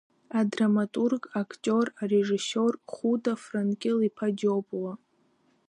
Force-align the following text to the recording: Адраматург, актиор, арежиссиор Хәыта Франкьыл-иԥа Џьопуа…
Адраматург, 0.39 1.21
актиор, 1.41 1.85
арежиссиор 2.03 2.73
Хәыта 2.93 3.33
Франкьыл-иԥа 3.43 4.27
Џьопуа… 4.37 4.93